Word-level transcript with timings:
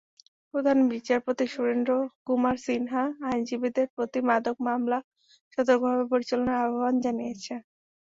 প্রধান 0.53 0.77
বিচারপতি 0.91 1.45
সুরেন্দ্র 1.47 1.91
কুমার 2.25 2.55
সিনহা 2.63 3.03
আইনজীবীদের 3.27 3.87
প্রতি 3.95 4.19
মাদকের 4.27 4.63
মামলা 4.67 4.97
সতর্কভাবে 5.53 6.05
পরিচালনার 6.11 6.57
আহ্বান 6.63 6.95
জানিয়েছেন। 7.05 7.59